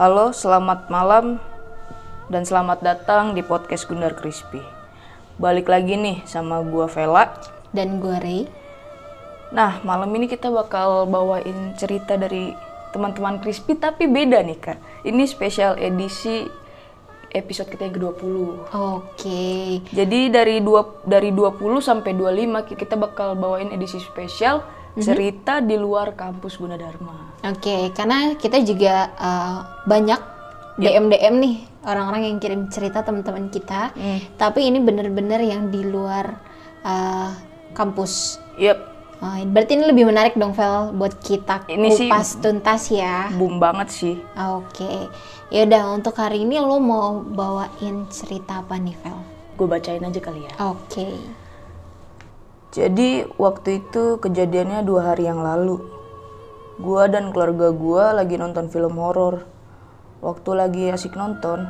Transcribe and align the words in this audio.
Halo, 0.00 0.32
selamat 0.32 0.88
malam 0.88 1.36
dan 2.32 2.48
selamat 2.48 2.80
datang 2.80 3.36
di 3.36 3.44
podcast 3.44 3.84
Gundar 3.84 4.16
Crispy. 4.16 4.64
Balik 5.36 5.68
lagi 5.68 5.92
nih 5.92 6.24
sama 6.24 6.64
gua 6.64 6.88
Vela. 6.88 7.28
Dan 7.68 8.00
gue 8.00 8.16
Ray. 8.16 8.48
Nah, 9.52 9.84
malam 9.84 10.08
ini 10.16 10.24
kita 10.24 10.48
bakal 10.48 11.04
bawain 11.04 11.76
cerita 11.76 12.16
dari 12.16 12.48
teman-teman 12.96 13.44
Crispy 13.44 13.76
tapi 13.76 14.08
beda 14.08 14.40
nih, 14.40 14.56
Kak. 14.56 15.04
Ini 15.04 15.20
spesial 15.28 15.76
edisi 15.76 16.48
episode 17.36 17.68
kita 17.68 17.92
yang 17.92 18.00
ke-20. 18.00 18.36
Oke. 18.72 19.84
Jadi 19.84 20.32
dari 20.32 20.64
dua 20.64 21.04
dari 21.04 21.28
20 21.28 21.60
sampai 21.84 22.16
25 22.16 22.72
kita 22.72 22.96
bakal 22.96 23.36
bawain 23.36 23.68
edisi 23.68 24.00
spesial 24.00 24.64
cerita 24.98 25.62
di 25.62 25.76
luar 25.76 26.12
kampus 26.12 26.58
Gunadarma. 26.58 27.38
Oke, 27.46 27.94
karena 27.94 28.34
kita 28.34 28.58
juga 28.60 29.14
uh, 29.14 29.58
banyak 29.84 30.20
DM 30.76 31.06
DM 31.06 31.34
nih 31.38 31.54
orang-orang 31.82 32.22
yang 32.26 32.36
kirim 32.38 32.66
cerita 32.68 33.00
teman-teman 33.00 33.48
kita. 33.48 33.92
Hmm. 33.92 34.18
Tapi 34.34 34.66
ini 34.66 34.80
bener-bener 34.80 35.40
yang 35.40 35.68
di 35.68 35.84
luar 35.84 36.40
uh, 36.82 37.30
kampus. 37.70 38.40
Yep, 38.56 38.90
Oh, 39.20 39.36
berarti 39.52 39.76
ini 39.76 39.84
lebih 39.84 40.08
menarik 40.08 40.32
dong, 40.32 40.56
Vel, 40.56 40.96
buat 40.96 41.12
kita 41.20 41.68
Ini 41.68 41.92
sih- 41.92 42.08
kupas 42.08 42.40
tuntas 42.40 42.88
ya. 42.88 43.28
boom 43.36 43.60
banget 43.60 43.92
sih. 43.92 44.16
Oke, 44.56 45.12
ya 45.52 45.68
udah 45.68 45.92
untuk 45.92 46.16
hari 46.16 46.40
ini 46.40 46.56
lo 46.56 46.80
mau 46.80 47.20
bawain 47.20 48.08
cerita 48.08 48.64
apa 48.64 48.80
nih, 48.80 48.96
Vel? 49.04 49.20
Gue 49.60 49.68
bacain 49.68 50.00
aja 50.00 50.20
kali 50.24 50.48
ya. 50.48 50.52
Oke. 50.64 51.20
Jadi 52.70 53.26
waktu 53.34 53.82
itu 53.82 54.22
kejadiannya 54.22 54.86
dua 54.86 55.10
hari 55.10 55.26
yang 55.26 55.42
lalu. 55.42 55.82
Gua 56.78 57.10
dan 57.10 57.34
keluarga 57.34 57.74
gua 57.74 58.14
lagi 58.14 58.38
nonton 58.38 58.70
film 58.70 58.94
horor. 58.94 59.42
Waktu 60.22 60.50
lagi 60.54 60.86
asik 60.86 61.18
nonton, 61.18 61.66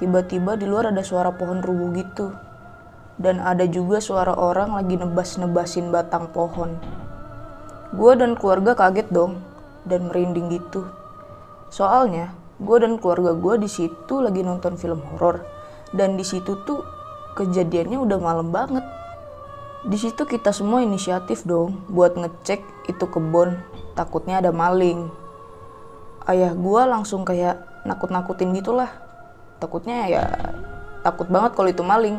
tiba-tiba 0.00 0.56
di 0.56 0.64
luar 0.64 0.88
ada 0.88 1.04
suara 1.04 1.28
pohon 1.36 1.60
rubuh 1.60 1.92
gitu. 2.00 2.32
Dan 3.20 3.36
ada 3.36 3.68
juga 3.68 4.00
suara 4.00 4.32
orang 4.32 4.72
lagi 4.72 4.96
nebas-nebasin 4.96 5.92
batang 5.92 6.32
pohon. 6.32 6.80
Gua 7.92 8.16
dan 8.16 8.32
keluarga 8.32 8.72
kaget 8.72 9.12
dong 9.12 9.44
dan 9.84 10.08
merinding 10.08 10.48
gitu. 10.56 10.88
Soalnya, 11.68 12.32
gua 12.64 12.80
dan 12.80 12.96
keluarga 12.96 13.36
gua 13.36 13.60
di 13.60 13.68
situ 13.68 14.24
lagi 14.24 14.40
nonton 14.40 14.80
film 14.80 15.04
horor 15.12 15.44
dan 15.92 16.16
di 16.16 16.24
situ 16.24 16.64
tuh 16.64 16.80
kejadiannya 17.36 18.00
udah 18.00 18.18
malam 18.24 18.48
banget. 18.48 19.03
Di 19.84 20.00
situ 20.00 20.24
kita 20.24 20.48
semua 20.48 20.80
inisiatif 20.80 21.44
dong 21.44 21.84
buat 21.92 22.16
ngecek 22.16 22.88
itu 22.88 23.04
kebun, 23.04 23.60
takutnya 23.92 24.40
ada 24.40 24.48
maling. 24.48 25.12
Ayah 26.24 26.56
gua 26.56 26.88
langsung 26.88 27.20
kayak 27.20 27.84
nakut-nakutin 27.84 28.56
gitulah. 28.56 28.88
Takutnya 29.60 30.08
ya 30.08 30.24
takut 31.04 31.28
banget 31.28 31.52
kalau 31.52 31.68
itu 31.68 31.84
maling. 31.84 32.16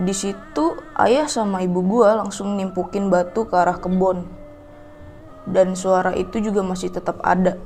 Di 0.00 0.16
situ 0.16 0.80
ayah 0.96 1.28
sama 1.28 1.60
ibu 1.60 1.84
gua 1.84 2.16
langsung 2.16 2.56
nimpukin 2.56 3.12
batu 3.12 3.44
ke 3.44 3.60
arah 3.60 3.76
kebun. 3.76 4.24
Dan 5.44 5.76
suara 5.76 6.16
itu 6.16 6.40
juga 6.40 6.64
masih 6.64 6.88
tetap 6.88 7.20
ada. 7.20 7.60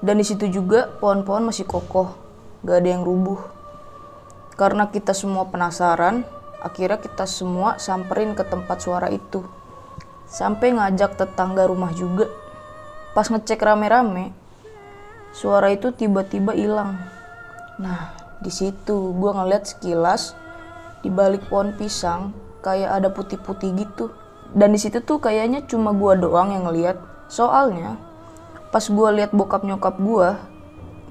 Dan 0.00 0.16
di 0.16 0.24
situ 0.24 0.48
juga 0.48 0.88
pohon-pohon 1.04 1.52
masih 1.52 1.68
kokoh, 1.68 2.16
gak 2.64 2.80
ada 2.80 2.88
yang 2.96 3.04
rubuh. 3.04 3.42
Karena 4.54 4.88
kita 4.88 5.10
semua 5.10 5.50
penasaran, 5.50 6.22
akhirnya 6.58 6.98
kita 6.98 7.24
semua 7.24 7.78
samperin 7.78 8.34
ke 8.34 8.42
tempat 8.42 8.82
suara 8.82 9.08
itu. 9.10 9.42
Sampai 10.28 10.76
ngajak 10.76 11.16
tetangga 11.16 11.64
rumah 11.64 11.94
juga. 11.96 12.28
Pas 13.16 13.26
ngecek 13.26 13.64
rame-rame, 13.64 14.30
suara 15.32 15.72
itu 15.72 15.90
tiba-tiba 15.90 16.52
hilang. 16.52 17.00
Nah, 17.80 18.12
di 18.38 18.52
situ 18.52 19.16
gua 19.16 19.42
ngeliat 19.42 19.64
sekilas 19.66 20.36
di 21.00 21.08
balik 21.08 21.46
pohon 21.48 21.72
pisang 21.74 22.34
kayak 22.60 22.90
ada 23.00 23.08
putih-putih 23.08 23.72
gitu. 23.78 24.12
Dan 24.52 24.74
di 24.74 24.80
situ 24.80 25.00
tuh 25.00 25.22
kayaknya 25.22 25.64
cuma 25.64 25.96
gua 25.96 26.14
doang 26.18 26.52
yang 26.52 26.68
ngeliat. 26.68 27.00
Soalnya 27.32 27.96
pas 28.68 28.84
gua 28.92 29.14
lihat 29.16 29.32
bokap 29.32 29.64
nyokap 29.64 29.96
gua, 29.96 30.36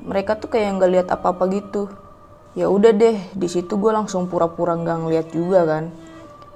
mereka 0.06 0.38
tuh 0.38 0.54
kayak 0.54 0.78
nggak 0.78 0.92
lihat 0.94 1.08
apa-apa 1.10 1.50
gitu. 1.52 1.90
Ya 2.58 2.74
udah 2.74 2.90
deh, 2.90 3.22
di 3.38 3.46
situ 3.46 3.78
gue 3.78 3.94
langsung 3.94 4.26
pura-pura 4.26 4.74
nggak 4.74 4.98
ngeliat 5.06 5.28
juga 5.30 5.62
kan. 5.62 5.94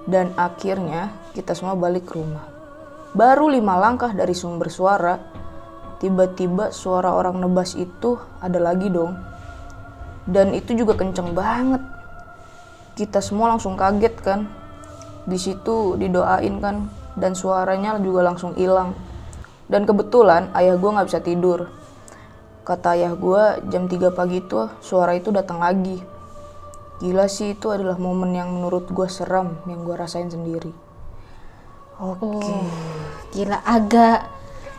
Dan 0.09 0.33
akhirnya 0.33 1.13
kita 1.37 1.53
semua 1.53 1.77
balik 1.77 2.09
ke 2.09 2.17
rumah. 2.17 2.41
Baru 3.13 3.53
lima 3.53 3.77
langkah 3.77 4.09
dari 4.09 4.33
sumber 4.33 4.73
suara, 4.73 5.21
tiba-tiba 6.01 6.73
suara 6.73 7.13
orang 7.13 7.37
nebas 7.37 7.77
itu 7.77 8.17
ada 8.41 8.57
lagi 8.57 8.89
dong. 8.89 9.13
Dan 10.25 10.57
itu 10.57 10.73
juga 10.73 10.97
kenceng 10.97 11.37
banget. 11.37 11.85
Kita 12.97 13.21
semua 13.21 13.53
langsung 13.53 13.77
kaget 13.77 14.15
kan. 14.25 14.49
Di 15.29 15.37
situ 15.37 16.01
didoain 16.01 16.57
kan, 16.57 16.89
dan 17.13 17.37
suaranya 17.37 18.01
juga 18.01 18.25
langsung 18.25 18.57
hilang. 18.57 18.97
Dan 19.69 19.85
kebetulan 19.85 20.49
ayah 20.57 20.81
gue 20.81 20.89
nggak 20.89 21.07
bisa 21.13 21.21
tidur. 21.21 21.69
Kata 22.71 22.95
ayah 22.95 23.11
gue 23.11 23.43
jam 23.67 23.83
3 23.83 24.15
pagi 24.15 24.39
itu 24.39 24.55
suara 24.79 25.11
itu 25.11 25.27
datang 25.27 25.59
lagi. 25.59 25.99
Gila 27.03 27.27
sih 27.27 27.51
itu 27.51 27.67
adalah 27.67 27.99
momen 27.99 28.31
yang 28.31 28.47
menurut 28.47 28.87
gue 28.87 29.11
seram 29.11 29.59
yang 29.67 29.83
gue 29.83 29.91
rasain 29.91 30.31
sendiri. 30.31 30.71
Oke. 31.99 32.23
Oh, 32.23 32.63
gila 33.29 33.59
agak 33.67 34.23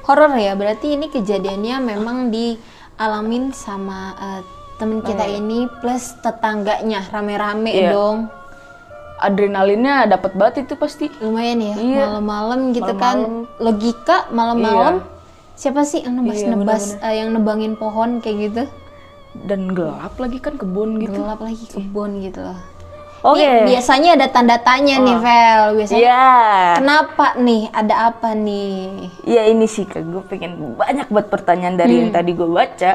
horor 0.08 0.32
ya. 0.40 0.56
Berarti 0.56 0.96
ini 0.96 1.12
kejadiannya 1.12 1.84
memang 1.84 2.32
dialamin 2.32 3.52
sama 3.52 4.16
eh, 4.16 4.40
temen 4.80 5.04
kita 5.04 5.28
ini 5.28 5.68
plus 5.84 6.16
tetangganya 6.18 7.04
rame-rame 7.12 7.76
Iya. 7.76 7.92
dong. 7.92 8.32
Adrenalinnya 9.20 10.08
dapat 10.08 10.32
banget 10.32 10.64
itu 10.64 10.74
pasti. 10.74 11.12
Lumayan 11.20 11.60
ya 11.60 11.74
Iya. 11.76 12.04
malam-malam 12.08 12.72
gitu 12.72 12.88
Malam-malam. 12.88 13.44
kan. 13.44 13.60
Logika 13.60 14.16
malam-malam. 14.32 14.94
Iya. 14.96 15.11
Siapa 15.52 15.84
sih 15.84 16.02
yang 16.02 16.18
nebas-nebas 16.18 16.96
eh, 16.98 17.22
yang 17.22 17.32
nebangin 17.32 17.76
pohon 17.76 18.18
kayak 18.18 18.36
gitu? 18.42 18.62
Dan 19.38 19.72
gelap 19.72 20.16
lagi 20.16 20.38
kan 20.38 20.56
kebun 20.56 21.00
gitu. 21.00 21.16
Gelap 21.16 21.40
lagi 21.40 21.64
kebun 21.64 22.20
gitu 22.20 22.40
loh. 22.40 22.58
Oke. 23.22 23.38
Nih, 23.38 23.70
biasanya 23.70 24.18
ada 24.18 24.26
tanda 24.28 24.58
tanya 24.58 24.98
nih, 24.98 25.14
Vel. 25.14 25.62
Biasanya 25.78 26.00
Iya. 26.02 26.26
kenapa 26.82 27.26
nih? 27.38 27.62
Ada 27.70 27.94
apa 28.10 28.34
nih? 28.34 29.06
Iya 29.22 29.42
ini 29.46 29.70
sih 29.70 29.86
kak, 29.86 30.02
gue 30.02 30.22
pengen 30.26 30.74
banyak 30.74 31.06
buat 31.06 31.30
pertanyaan 31.30 31.78
dari 31.78 32.02
yang 32.02 32.10
Hmm. 32.10 32.18
tadi 32.18 32.30
gue 32.34 32.44
baca. 32.44 32.92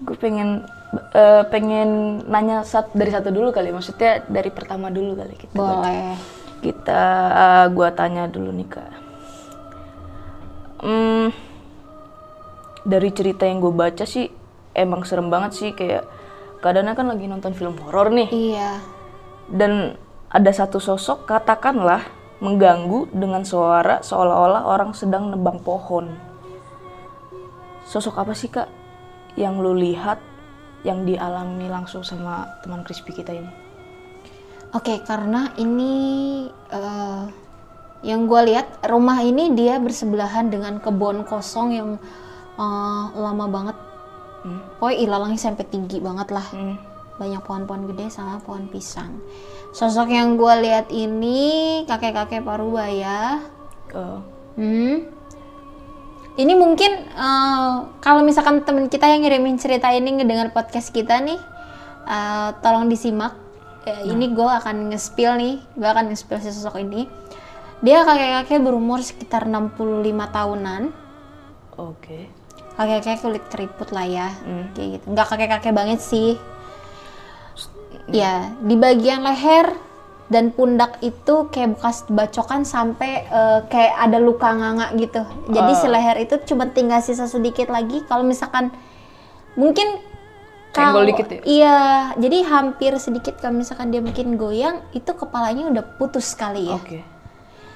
Gue 0.00 0.16
pengen 0.20 0.68
eh, 1.10 1.42
pengen 1.50 2.22
nanya 2.30 2.62
sat, 2.62 2.86
dari 2.94 3.10
satu 3.10 3.34
dulu 3.34 3.50
kali, 3.50 3.74
maksudnya 3.74 4.22
dari 4.28 4.46
pertama 4.46 4.94
dulu 4.94 5.18
kali 5.18 5.34
kita. 5.34 5.50
baca. 5.50 5.82
Boleh. 5.82 6.14
Kita, 6.62 7.02
eh, 7.32 7.66
gue 7.66 7.88
tanya 7.90 8.30
dulu 8.30 8.54
nih 8.54 8.68
kak. 8.70 8.93
Hmm, 10.84 11.32
dari 12.84 13.08
cerita 13.16 13.48
yang 13.48 13.64
gue 13.64 13.72
baca 13.72 14.04
sih 14.04 14.28
emang 14.76 15.08
serem 15.08 15.32
banget 15.32 15.52
sih 15.56 15.70
kayak 15.72 16.04
kadang 16.60 16.92
kan 16.92 17.08
lagi 17.08 17.24
nonton 17.24 17.56
film 17.56 17.76
horor 17.80 18.12
nih 18.12 18.28
Iya. 18.28 18.80
dan 19.48 19.96
ada 20.28 20.50
satu 20.52 20.76
sosok 20.76 21.24
katakanlah 21.24 22.04
mengganggu 22.44 23.08
dengan 23.14 23.46
suara 23.46 24.04
seolah-olah 24.04 24.66
orang 24.68 24.92
sedang 24.92 25.30
nebang 25.32 25.62
pohon. 25.62 26.12
Sosok 27.86 28.20
apa 28.20 28.34
sih 28.36 28.50
kak 28.50 28.66
yang 29.38 29.62
lu 29.62 29.72
lihat 29.72 30.18
yang 30.82 31.08
dialami 31.08 31.70
langsung 31.70 32.04
sama 32.04 32.44
teman 32.60 32.84
crispy 32.84 33.16
kita 33.16 33.32
ini? 33.32 33.48
Oke, 34.74 35.00
karena 35.06 35.54
ini 35.56 35.92
eh, 36.50 37.24
yang 38.04 38.28
gue 38.28 38.52
lihat 38.52 38.84
rumah 38.84 39.18
ini 39.24 39.56
dia 39.56 39.80
bersebelahan 39.80 40.52
dengan 40.52 40.78
kebun 40.78 41.24
kosong 41.24 41.68
yang 41.72 41.88
eh, 42.60 43.04
lama 43.16 43.46
banget. 43.48 43.76
Pokoknya 44.76 44.98
ilalangnya 45.08 45.40
sampai 45.40 45.64
tinggi 45.64 46.04
banget 46.04 46.28
lah. 46.28 46.44
Hmm. 46.52 46.76
Banyak 47.16 47.40
pohon-pohon 47.48 47.88
gede 47.88 48.12
sama 48.12 48.36
pohon 48.44 48.68
pisang. 48.68 49.24
Sosok 49.72 50.12
yang 50.12 50.36
gue 50.36 50.54
lihat 50.60 50.92
ini 50.92 51.82
kakek-kakek 51.88 52.44
Parubaya. 52.44 53.40
Eh, 53.90 54.20
Hmm. 54.54 55.10
Ini 56.34 56.52
mungkin 56.58 56.92
eh, 57.10 57.74
kalau 58.02 58.22
misalkan 58.26 58.62
temen 58.66 58.90
kita 58.90 59.06
yang 59.06 59.22
ngirimin 59.22 59.58
cerita 59.58 59.90
ini 59.90 60.18
ngedengar 60.18 60.50
podcast 60.50 60.90
kita 60.90 61.18
nih, 61.22 61.38
eh, 62.06 62.48
tolong 62.62 62.90
disimak. 62.90 63.34
Eh, 63.84 64.08
Ini 64.08 64.32
gue 64.32 64.48
akan 64.48 64.94
nge-spill 64.94 65.36
nih, 65.36 65.54
gue 65.76 65.88
akan 65.88 66.08
nge-spill 66.08 66.40
si 66.40 66.50
sosok 66.50 66.80
ini. 66.80 67.04
Dia 67.84 68.00
kakek-kakek 68.02 68.64
berumur 68.64 69.04
sekitar 69.04 69.44
65 69.44 69.76
tahunan. 70.26 70.82
Oke. 71.76 72.32
Kakek-kakek 72.74 73.20
kulit 73.20 73.44
keriput 73.52 73.92
lah 73.92 74.08
ya, 74.08 74.28
Hmm. 74.32 74.72
kayak 74.72 74.88
gitu. 74.98 75.04
Nggak 75.12 75.26
kakek-kakek 75.28 75.74
banget 75.76 76.00
sih. 76.00 76.40
Ya, 78.08 78.52
di 78.60 78.76
bagian 78.76 79.20
leher 79.20 79.72
dan 80.28 80.48
pundak 80.50 80.96
itu 81.00 81.48
kayak 81.48 81.76
bekas 81.76 82.04
bacokan 82.08 82.64
sampai 82.64 83.24
eh, 83.24 83.60
kayak 83.68 83.94
ada 84.00 84.18
luka 84.18 84.48
nganga 84.48 84.92
gitu. 84.96 85.20
Jadi 85.48 85.72
Ah. 85.72 85.78
si 85.78 85.86
leher 85.86 86.16
itu 86.18 86.34
cuma 86.44 86.64
tinggal 86.66 87.00
sisa 87.00 87.28
sedikit 87.28 87.68
lagi. 87.68 88.00
Kalau 88.04 88.24
misalkan 88.24 88.72
mungkin 89.54 90.00
kalau 90.74 91.06
dikit 91.06 91.30
ya? 91.30 91.40
iya, 91.46 91.78
jadi 92.18 92.42
hampir 92.44 92.98
sedikit 92.98 93.38
kalau 93.38 93.54
misalkan 93.54 93.94
dia 93.94 94.02
mungkin 94.02 94.34
goyang, 94.34 94.82
itu 94.90 95.06
kepalanya 95.06 95.70
udah 95.70 95.84
putus 95.96 96.34
sekali 96.34 96.66
ya. 96.66 96.74
Oke. 96.74 96.98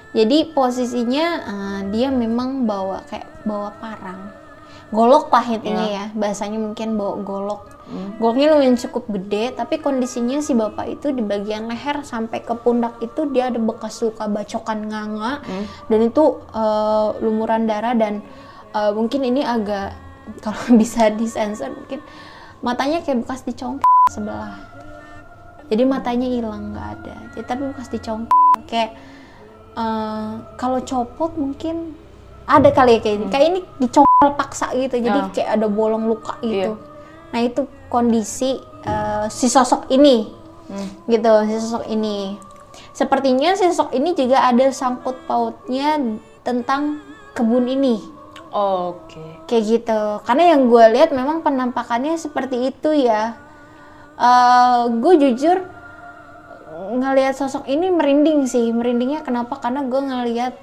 Jadi 0.09 0.51
posisinya 0.51 1.25
eh, 1.45 1.81
dia 1.93 2.09
memang 2.09 2.65
bawa 2.65 3.05
kayak 3.05 3.45
bawa 3.45 3.69
parang. 3.77 4.33
Golok 4.89 5.29
lah 5.29 5.45
intinya 5.45 5.85
Iya. 5.85 6.05
ya. 6.09 6.17
Bahasanya 6.17 6.57
mungkin 6.57 6.97
bawa 6.97 7.21
golok. 7.21 7.61
Hmm. 7.85 8.17
Goloknya 8.17 8.53
lumayan 8.53 8.73
cukup 8.73 9.05
gede, 9.09 9.53
tapi 9.53 9.77
kondisinya 9.77 10.41
si 10.41 10.53
bapak 10.53 10.85
itu 10.89 11.09
di 11.09 11.21
bagian 11.21 11.65
leher 11.65 12.01
sampai 12.01 12.41
ke 12.41 12.53
pundak 12.55 12.97
itu 12.99 13.29
dia 13.29 13.49
ada 13.49 13.57
bekas 13.57 14.01
luka 14.01 14.25
bacokan 14.25 14.89
nganga 14.89 15.41
Hmm. 15.41 15.65
dan 15.89 15.99
itu 16.03 16.23
eh, 16.49 17.07
lumuran 17.21 17.65
darah 17.65 17.93
dan 17.93 18.25
eh, 18.73 18.91
mungkin 18.93 19.21
ini 19.23 19.41
agak 19.41 19.93
kalau 20.45 20.73
bisa 20.73 21.09
disensor 21.09 21.69
mungkin 21.69 22.01
matanya 22.61 23.01
kayak 23.01 23.25
bekas 23.25 23.41
dicongkel 23.41 23.85
sebelah. 24.09 24.57
Jadi 25.69 25.85
matanya 25.85 26.25
hilang 26.25 26.73
nggak 26.73 26.87
ada. 26.97 27.15
Jadi 27.33 27.45
tapi 27.45 27.61
bekas 27.69 27.89
dicongkel 27.89 28.33
kayak 28.65 28.97
eh, 29.79 30.29
kalau 30.59 30.79
copot 30.83 31.31
mungkin 31.39 31.95
ada 32.43 32.69
kali 32.75 32.97
ya 32.97 32.99
kayak 32.99 33.15
ini. 33.15 33.25
Kayak 33.31 33.45
ini 33.47 33.59
dicongkel 33.79 34.29
paksa 34.35 34.67
gitu. 34.75 34.99
Jadi 34.99 35.19
Hmm. 35.19 35.29
Ya. 35.29 35.33
kayak 35.33 35.49
ada 35.55 35.67
bolong 35.71 36.05
luka 36.11 36.35
gitu. 36.43 36.75
Iya. 36.75 37.31
Nah, 37.31 37.39
itu 37.39 37.61
kondisi 37.87 38.59
eh, 38.83 39.25
si 39.31 39.47
sosok 39.47 39.87
ini. 39.87 40.27
Hmm. 40.67 40.89
Gitu, 41.07 41.33
si 41.47 41.55
sosok 41.63 41.85
ini. 41.87 42.35
Sepertinya 42.91 43.55
si 43.55 43.69
sosok 43.71 43.95
ini 43.95 44.11
juga 44.11 44.43
ada 44.43 44.67
sangkut 44.75 45.15
pautnya 45.23 45.95
tentang 46.43 46.99
kebun 47.35 47.69
ini 47.69 48.01
Oke. 48.49 49.21
kayak 49.45 49.63
gitu 49.63 50.01
karena 50.25 50.57
yang 50.57 50.67
gue 50.67 50.85
lihat 50.97 51.13
memang 51.13 51.45
penampakannya 51.45 52.17
seperti 52.17 52.73
itu 52.73 52.91
ya 52.91 53.37
Eh 54.19 54.81
gue 54.99 55.13
jujur 55.15 55.63
ngelihat 56.79 57.35
sosok 57.35 57.67
ini 57.67 57.91
merinding 57.91 58.47
sih 58.47 58.71
merindingnya 58.71 59.19
kenapa 59.19 59.59
karena 59.59 59.83
gue 59.83 59.99
ngelihat 59.99 60.53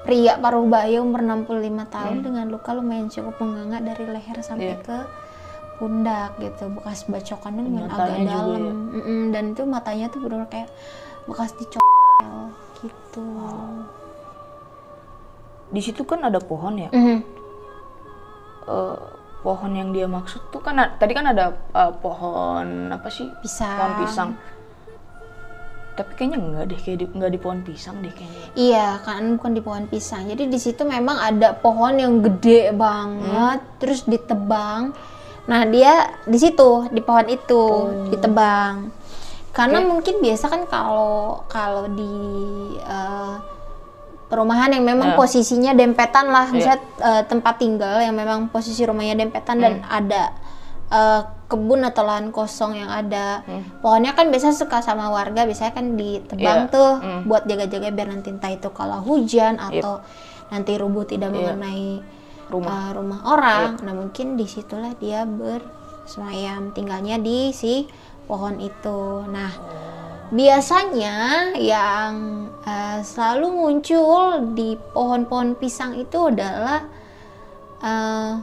pria 0.00 0.38
paruh 0.38 0.64
baya 0.64 1.02
umur 1.02 1.20
65 1.20 1.50
tahun 1.86 2.16
dengan 2.22 2.46
luka 2.48 2.72
lumayan 2.72 3.10
cukup 3.10 3.34
menganga 3.38 3.82
dari 3.82 4.04
leher 4.06 4.38
sampai 4.40 4.72
Iya. 4.72 4.80
ke 4.80 4.98
pundak 5.76 6.36
gitu 6.38 6.68
bekas 6.70 7.04
bacokannya 7.04 7.62
lumayan 7.62 7.88
agak 7.88 8.08
dalam 8.22 8.60
ya. 8.60 8.72
Mm-mm, 8.96 9.20
dan 9.30 9.44
itu 9.52 9.62
matanya 9.64 10.06
tuh 10.08 10.20
benar 10.20 10.46
kayak 10.46 10.68
bekas 11.24 11.52
dicopel 11.56 12.52
gitu 12.80 13.26
Di 15.70 15.78
situ 15.78 16.02
kan 16.02 16.18
ada 16.20 16.42
pohon 16.42 16.74
ya. 16.76 16.90
Mhm. 16.90 17.18
Eh, 18.66 18.98
pohon 19.40 19.72
yang 19.72 19.94
dia 19.94 20.04
maksud 20.04 20.50
tuh 20.50 20.58
kan 20.58 20.74
tadi 20.98 21.12
kan 21.14 21.30
ada 21.30 21.54
eh, 21.54 21.92
pohon 21.96 22.90
apa 22.90 23.06
sih? 23.06 23.30
Pisang. 23.38 23.78
Pohon 23.78 23.92
pisang. 24.02 24.30
Tapi 26.00 26.12
kayaknya 26.16 26.38
enggak 26.40 26.64
deh, 26.72 26.80
kayak 26.80 26.96
di, 26.96 27.06
enggak 27.12 27.30
di 27.36 27.40
pohon 27.44 27.60
pisang 27.60 28.00
deh 28.00 28.08
kayaknya. 28.08 28.44
Iya, 28.56 28.88
kan 29.04 29.36
bukan 29.36 29.52
di 29.52 29.60
pohon 29.60 29.84
pisang. 29.84 30.24
Jadi 30.32 30.48
di 30.48 30.56
situ 30.56 30.80
memang 30.88 31.20
ada 31.20 31.52
pohon 31.52 32.00
yang 32.00 32.24
gede 32.24 32.72
banget, 32.72 33.60
terus 33.76 34.08
ditebang. 34.08 34.96
Nah, 35.44 35.60
dia 35.68 36.08
di 36.24 36.40
situ, 36.40 36.88
di 36.88 37.04
pohon 37.04 37.28
itu 37.28 37.62
ditebang. 38.08 38.88
Karena 39.52 39.84
mungkin 39.84 40.24
biasa 40.24 40.48
kan 40.48 40.62
kalau 40.64 41.44
kalau 41.52 41.84
di 41.92 42.16
eh, 42.80 43.34
perumahan 44.32 44.72
yang 44.72 44.88
memang 44.88 45.20
posisinya 45.20 45.76
dempetan 45.76 46.32
lah, 46.32 46.48
misalnya 46.48 46.80
eh, 47.02 47.22
tempat 47.28 47.60
tinggal 47.60 48.00
yang 48.00 48.16
memang 48.16 48.48
posisi 48.48 48.88
rumahnya 48.88 49.20
dempetan 49.20 49.60
dan 49.60 49.84
ada 49.84 50.32
eh, 50.90 51.22
kebun 51.46 51.82
atau 51.82 52.02
lahan 52.02 52.30
kosong 52.30 52.74
yang 52.74 52.86
ada. 52.86 53.42
Pohonnya 53.78 54.14
kan 54.14 54.30
biasa 54.30 54.50
suka 54.52 54.78
sama 54.80 55.08
warga 55.08 55.42
biasanya 55.42 55.72
kan 55.72 55.94
ditebang 55.94 56.66
Iya. 56.66 56.70
tuh 56.70 56.90
Mm. 56.96 57.20
buat 57.26 57.42
jaga-jaga 57.44 57.88
biar 57.90 58.08
nanti 58.08 58.30
entah 58.30 58.50
itu 58.50 58.70
kalau 58.70 58.98
hujan 59.00 59.58
atau 59.58 59.98
nanti 60.48 60.74
rubuh 60.74 61.02
tidak 61.04 61.30
mengenai 61.30 62.02
Rumah. 62.46 62.70
uh, 62.70 62.90
rumah 62.92 63.20
orang. 63.24 63.78
Nah 63.80 63.94
mungkin 63.94 64.34
di 64.34 64.42
situlah 64.44 64.94
dia 64.94 65.22
bersemayam 65.22 66.70
tinggalnya 66.70 67.18
di 67.18 67.50
si 67.50 67.86
pohon 68.26 68.58
itu. 68.58 69.22
Nah 69.26 69.50
biasanya 70.30 71.14
yang 71.54 72.12
uh, 72.62 72.98
selalu 73.02 73.46
muncul 73.50 74.54
di 74.54 74.78
pohon-pohon 74.94 75.54
pisang 75.54 75.94
itu 75.94 76.30
adalah 76.30 76.86
uh, 77.78 78.38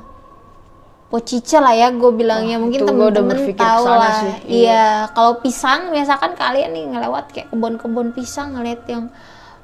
pocica 1.07 1.57
lah 1.59 1.71
ya 1.71 1.87
gue 1.89 2.11
bilangnya 2.11 2.57
mungkin 2.57 2.83
gua 2.83 3.07
udah 3.07 3.23
temen-temen 3.23 3.55
tahu 3.55 3.83
lah 3.85 4.11
sih. 4.19 4.33
iya 4.65 4.85
kalau 5.11 5.39
pisang 5.39 5.89
misalkan 5.89 6.35
kalian 6.35 6.69
nih 6.69 6.85
ngelewat 6.89 7.31
kayak 7.31 7.47
kebun-kebun 7.47 8.11
pisang 8.11 8.51
ngeliat 8.51 8.83
yang 8.85 9.07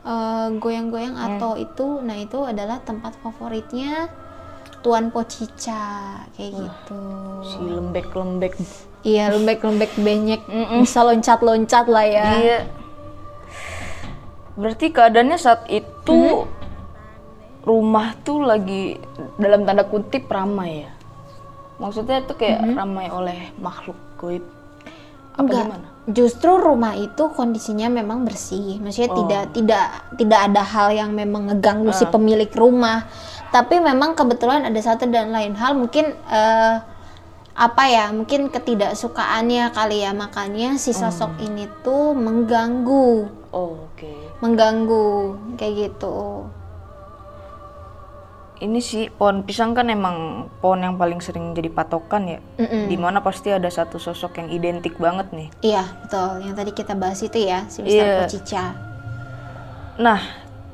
uh, 0.01 0.47
goyang-goyang 0.55 1.11
Hmm. 1.13 1.27
atau 1.35 1.55
itu 1.55 1.99
nah 1.99 2.15
itu 2.15 2.39
adalah 2.41 2.79
tempat 2.79 3.19
favoritnya 3.19 4.07
tuan 4.79 5.07
pocica 5.09 5.83
kayak 6.31 6.51
gitu 6.53 7.03
Si 7.41 7.59
lembek-lembek. 7.61 8.53
iya 9.03 9.27
lembek-lembek 9.27 9.95
benyek 9.97 10.47
bisa 10.77 11.03
loncat-loncat 11.03 11.85
lah 11.87 12.05
ya 12.05 12.27
Iya. 12.37 12.59
Berarti 14.53 14.85
keadaannya 14.89 15.35
saat 15.35 15.65
itu 15.67 16.13
Hmm? 16.13 16.45
rumah 17.63 18.11
tuh 18.21 18.43
lagi 18.43 18.99
dalam 19.35 19.63
tanda 19.63 19.83
kutip 19.83 20.27
ramai 20.27 20.83
ya. 20.83 20.91
Maksudnya 21.83 22.23
itu 22.23 22.33
kayak 22.33 22.63
ramai 22.73 23.11
oleh 23.11 23.51
makhluk 23.59 23.99
goib. 24.15 24.39
Apa 24.39 25.35
Hmm? 25.35 25.43
Enggak. 25.43 25.63
gimana? 25.67 25.87
Justru 26.03 26.51
rumah 26.55 26.93
itu 26.95 27.23
kondisinya 27.29 27.87
memang 27.89 28.23
bersih. 28.23 28.79
Maksudnya 28.79 29.11
Oh. 29.11 29.17
tidak 29.23 29.43
tidak 29.51 29.85
tidak 30.15 30.39
ada 30.47 30.61
hal 30.63 30.87
yang 30.91 31.11
memang 31.11 31.51
ngeganggu 31.51 31.91
si 31.91 32.03
Ah. 32.03 32.11
pemilik 32.11 32.51
rumah. 32.53 33.07
Tapi 33.49 33.79
memang 33.79 34.15
kebetulan 34.15 34.63
ada 34.63 34.79
satu 34.79 35.03
dan 35.05 35.29
lain 35.29 35.53
hal 35.53 35.75
mungkin 35.75 36.15
eh, 36.29 36.75
apa 37.53 37.83
ya? 37.85 38.09
Mungkin 38.09 38.49
ketidaksukaannya 38.49 39.71
kali 39.71 40.01
ya 40.01 40.11
makanya 40.11 40.75
si 40.75 40.89
sosok 40.89 41.37
Hmm. 41.37 41.45
ini 41.45 41.65
tuh 41.83 42.13
mengganggu, 42.13 43.09
Oh, 43.51 43.89
oke. 43.89 44.13
mengganggu 44.41 45.07
kayak 45.55 45.73
gitu. 45.93 46.47
Ini 48.61 48.79
sih 48.79 49.09
pohon 49.09 49.43
pisang 49.43 49.73
kan 49.73 49.89
emang 49.89 50.47
pohon 50.61 50.85
yang 50.85 50.95
paling 50.95 51.19
sering 51.19 51.57
jadi 51.57 51.73
patokan 51.73 52.29
ya. 52.29 52.39
Mm-mm. 52.61 52.87
Di 52.87 52.97
mana 53.01 53.19
pasti 53.19 53.49
ada 53.49 53.67
satu 53.67 53.97
sosok 53.97 54.39
yang 54.39 54.49
identik 54.53 54.95
banget 55.01 55.33
nih. 55.33 55.49
Iya 55.65 55.83
betul. 56.05 56.45
Yang 56.45 56.55
tadi 56.61 56.71
kita 56.71 56.93
bahas 56.93 57.19
itu 57.25 57.39
ya 57.43 57.65
si 57.67 57.81
Mr. 57.81 58.23
Pocica. 58.23 58.63
Nah, 59.99 60.21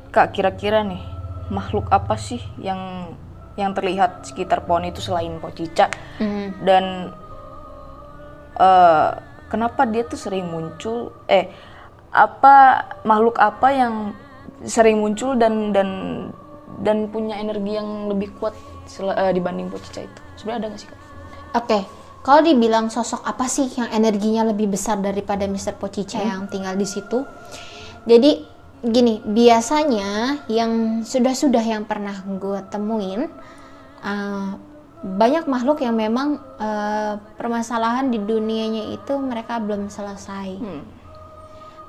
Kak 0.10 0.34
kira-kira 0.34 0.82
nih 0.86 1.02
makhluk 1.50 1.90
apa 1.90 2.14
sih 2.18 2.42
yang 2.62 3.12
yang 3.58 3.74
terlihat 3.76 4.24
sekitar 4.24 4.64
pohon 4.64 4.88
itu 4.88 5.04
selain 5.04 5.36
pocica 5.42 5.92
Mm. 6.22 6.48
dan 6.64 7.12
eh, 8.56 9.10
kenapa 9.50 9.84
dia 9.90 10.06
tuh 10.06 10.16
sering 10.16 10.48
muncul 10.48 11.12
eh 11.28 11.50
apa 12.10 12.86
makhluk 13.04 13.38
apa 13.38 13.68
yang 13.74 13.94
sering 14.66 15.00
muncul 15.00 15.36
dan 15.36 15.72
dan 15.72 15.90
dan 16.80 17.12
punya 17.12 17.36
energi 17.38 17.76
yang 17.76 18.10
lebih 18.12 18.32
kuat 18.40 18.56
eh, 19.00 19.32
dibanding 19.36 19.68
pocica 19.68 20.04
itu 20.04 20.20
sebenarnya 20.40 20.60
ada 20.60 20.68
nggak 20.72 20.82
sih 20.82 20.90
kak? 20.90 21.00
Oke, 21.50 21.80
kalau 22.22 22.42
dibilang 22.44 22.92
sosok 22.92 23.24
apa 23.26 23.50
sih 23.50 23.66
yang 23.80 23.90
energinya 23.90 24.46
lebih 24.52 24.70
besar 24.70 25.00
daripada 25.00 25.48
Mr. 25.50 25.80
Pocica 25.80 26.20
yang 26.20 26.46
tinggal 26.52 26.76
di 26.76 26.86
situ? 26.86 27.26
Jadi 28.06 28.44
gini, 28.86 29.20
biasanya 29.24 30.44
yang 30.48 31.04
sudah-sudah 31.04 31.64
yang 31.64 31.84
pernah 31.84 32.16
gue 32.24 32.60
temuin 32.72 33.28
uh, 34.04 34.52
banyak 35.00 35.48
makhluk 35.48 35.80
yang 35.80 35.96
memang 35.96 36.44
uh, 36.60 37.16
permasalahan 37.40 38.12
di 38.12 38.20
dunianya 38.20 38.92
itu 39.00 39.16
mereka 39.16 39.60
belum 39.64 39.88
selesai. 39.88 40.60
Hmm. 40.60 40.84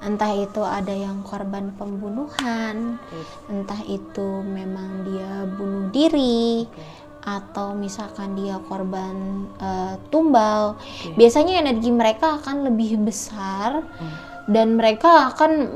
Entah 0.00 0.32
itu 0.32 0.64
ada 0.64 0.92
yang 0.96 1.20
korban 1.20 1.76
pembunuhan, 1.76 2.96
entah 3.52 3.80
itu 3.84 4.40
memang 4.40 5.04
dia 5.04 5.44
bunuh 5.44 5.92
diri, 5.92 6.64
atau 7.20 7.76
misalkan 7.76 8.32
dia 8.32 8.56
korban 8.64 9.44
eh, 9.60 9.94
tumbal. 10.08 10.80
Biasanya 11.20 11.60
energi 11.60 11.92
mereka 11.92 12.40
akan 12.40 12.72
lebih 12.72 12.96
besar 13.04 13.84
dan 14.48 14.80
mereka 14.80 15.36
akan 15.36 15.68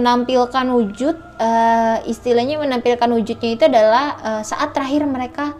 menampilkan 0.00 0.66
wujud, 0.72 1.16
eh, 1.36 2.00
istilahnya 2.08 2.56
menampilkan 2.56 3.12
wujudnya 3.12 3.50
itu 3.60 3.64
adalah 3.68 4.04
eh, 4.24 4.42
saat 4.42 4.72
terakhir 4.72 5.04
mereka 5.04 5.52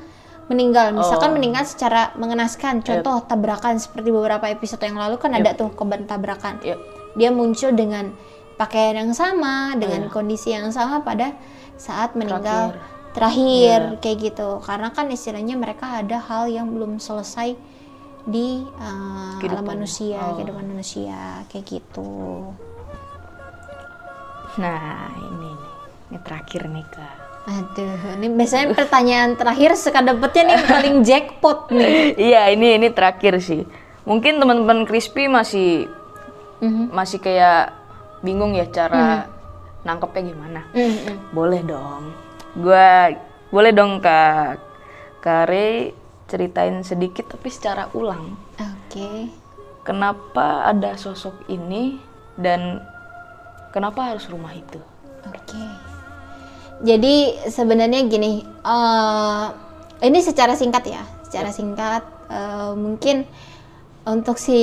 meninggal. 0.48 0.94
Misalkan 0.94 1.34
Oh. 1.34 1.36
meninggal 1.36 1.66
secara 1.68 2.14
mengenaskan. 2.16 2.80
Contoh 2.80 3.18
tabrakan 3.28 3.76
seperti 3.76 4.08
beberapa 4.08 4.46
episode 4.48 4.80
yang 4.80 4.96
lalu 4.96 5.18
kan 5.20 5.34
ada 5.34 5.52
tuh 5.52 5.74
korban 5.74 6.06
tabrakan 6.08 6.62
Iya. 6.64 6.78
Dia 7.16 7.32
muncul 7.32 7.72
dengan 7.72 8.12
pakaian 8.54 8.96
yang 8.96 9.12
sama 9.12 9.72
dengan 9.74 10.06
Iya. 10.06 10.12
kondisi 10.12 10.52
yang 10.52 10.68
sama 10.70 11.00
pada 11.00 11.32
saat 11.76 12.12
meninggal 12.12 12.76
terakhir, 13.12 13.96
kayak 13.98 14.32
gitu 14.32 14.60
karena 14.60 14.92
kan 14.92 15.08
istilahnya 15.08 15.56
mereka 15.56 16.00
ada 16.00 16.20
hal 16.20 16.46
yang 16.46 16.68
belum 16.68 16.96
selesai 16.96 17.56
di 18.24 18.60
uh, 18.76 19.40
alam 19.40 19.64
manusia 19.64 20.18
Oh. 20.18 20.36
kehidupan 20.36 20.66
manusia 20.66 21.44
kayak 21.48 21.64
gitu 21.68 22.52
Nah, 24.56 25.12
ini 25.20 25.52
nih. 25.52 25.56
Ini 26.06 26.18
terakhir 26.22 26.62
nih, 26.66 26.86
Kak. 26.88 27.14
aduh 27.46 28.18
ini 28.18 28.26
biasanya 28.34 28.74
pertanyaan 28.74 29.38
terakhir 29.38 29.78
suka 29.78 30.02
dapetnya 30.02 30.50
nih 30.50 30.58
paling 30.66 30.96
jackpot 31.06 31.70
nih 31.70 32.10
iya, 32.26 32.50
ini 32.50 32.74
ini 32.74 32.90
terakhir 32.90 33.38
sih. 33.38 33.62
Mungkin 34.02 34.42
teman-teman 34.42 34.82
Crispy 34.82 35.30
masih 35.30 35.86
Mhm. 36.62 36.92
masih 36.92 37.20
kayak 37.20 37.72
bingung 38.24 38.56
ya 38.56 38.66
cara 38.72 39.28
nangkepnya 39.86 40.22
gimana. 40.34 40.60
Mhm. 40.72 41.30
Boleh 41.30 41.62
dong. 41.62 42.10
Gua 42.56 43.12
boleh 43.52 43.72
dong 43.72 44.02
Kak 44.02 44.58
Kare 45.22 45.94
ceritain 46.26 46.82
sedikit 46.82 47.30
tapi 47.30 47.48
secara 47.50 47.86
ulang. 47.94 48.34
oke 48.58 49.30
Kenapa 49.86 50.66
ada 50.66 50.98
sosok 50.98 51.46
ini 51.46 52.02
dan 52.34 52.82
kenapa 53.70 54.10
harus 54.10 54.26
rumah 54.26 54.50
itu? 54.50 54.82
Oke. 55.30 55.62
Jadi 56.82 57.38
sebenarnya 57.46 58.02
gini, 58.10 58.42
eh, 58.42 59.46
ini 60.02 60.18
secara 60.26 60.58
singkat 60.58 60.90
ya, 60.90 61.02
secara 61.22 61.54
singkat 61.54 62.02
eh, 62.26 62.74
mungkin 62.74 63.22
untuk 64.06 64.38
si 64.38 64.54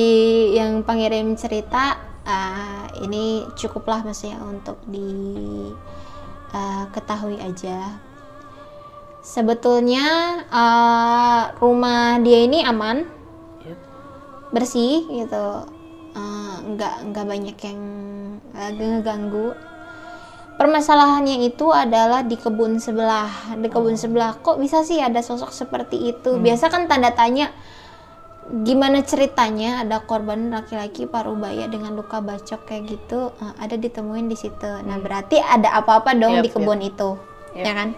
yang 0.56 0.88
pengirim 0.88 1.36
cerita 1.36 2.00
eh, 2.24 3.04
ini 3.04 3.44
cukuplah 3.60 4.00
maksudnya 4.08 4.40
untuk 4.40 4.80
di 4.88 5.12
eh, 6.56 6.84
ketahui 6.96 7.38
aja. 7.44 8.00
Sebetulnya 9.24 10.06
eh, 10.48 11.44
rumah 11.60 12.20
dia 12.24 12.40
ini 12.48 12.64
aman, 12.64 13.04
Yep. 13.64 13.78
bersih 14.56 15.08
gitu. 15.12 15.48
Eh, 16.16 16.56
nggak 16.64 16.96
nggak 17.12 17.26
banyak 17.28 17.58
yang 17.68 17.82
eh, 18.56 18.72
ngeganggu. 18.72 19.52
Permasalahannya 20.54 21.50
itu 21.50 21.74
adalah 21.74 22.22
di 22.24 22.38
kebun 22.38 22.78
sebelah. 22.78 23.58
Di 23.58 23.68
kebun 23.68 23.98
sebelah. 23.98 24.38
Kok 24.40 24.62
bisa 24.62 24.86
sih 24.86 25.02
ada 25.02 25.20
sosok 25.20 25.50
seperti 25.50 26.14
itu? 26.14 26.38
Biasa 26.38 26.70
kan 26.70 26.86
tanda 26.86 27.10
tanya 27.12 27.50
gimana 28.52 29.00
ceritanya 29.08 29.82
ada 29.88 30.04
korban 30.04 30.52
laki-laki 30.52 31.08
paruh 31.08 31.34
baya 31.34 31.66
dengan 31.72 31.96
luka 31.96 32.20
bacok 32.20 32.68
kayak 32.68 32.92
gitu 32.92 33.32
eh, 33.40 33.54
ada 33.58 33.80
ditemuin 33.80 34.28
di 34.28 34.36
situ 34.36 34.72
nah 34.84 35.00
berarti 35.00 35.40
ada 35.40 35.72
apa-apa 35.80 36.12
dong 36.12 36.38
Yap, 36.40 36.44
di 36.44 36.50
kebun 36.52 36.82
itu 36.84 37.16
Yap. 37.56 37.66
ya 37.66 37.74
kan 37.74 37.90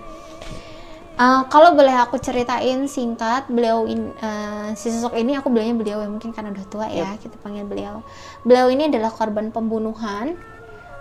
Eh, 1.15 1.41
kalau 1.47 1.71
boleh 1.71 1.95
aku 1.95 2.19
ceritain 2.19 2.91
singkat, 2.91 3.47
beliau 3.47 3.87
in, 3.87 4.11
eh, 4.19 4.75
si 4.75 4.91
sosok 4.91 5.15
ini 5.15 5.39
aku 5.39 5.47
bilangnya 5.47 5.79
beliau 5.79 6.03
ya 6.03 6.11
mungkin 6.11 6.35
karena 6.35 6.51
udah 6.51 6.67
tua 6.67 6.91
ya 6.91 7.15
kita 7.15 7.39
panggil 7.39 7.63
beliau. 7.63 8.03
Beliau 8.43 8.67
ini 8.67 8.91
adalah 8.91 9.15
korban 9.15 9.47
pembunuhan, 9.47 10.35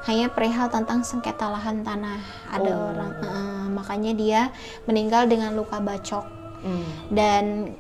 hanya 0.07 0.31
perihal 0.31 0.71
tentang 0.71 1.03
sengketa 1.03 1.51
lahan 1.51 1.83
tanah. 1.83 2.23
Ada 2.47 2.71
Oh. 2.71 2.95
orang, 2.95 3.13
eh, 3.27 3.67
makanya 3.75 4.13
dia 4.15 4.41
meninggal 4.87 5.27
dengan 5.27 5.51
luka 5.59 5.83
bacok 5.83 6.23
Hmm. 6.63 6.87
dan 7.11 7.75